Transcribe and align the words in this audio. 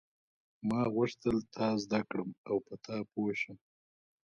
ما 0.67 0.81
غوښتل 0.95 1.35
تا 1.55 1.67
زده 1.83 1.99
کړم 2.09 2.29
او 2.49 2.55
په 2.67 2.73
تا 2.85 2.97
پوه 3.11 3.33
شم. 3.41 3.57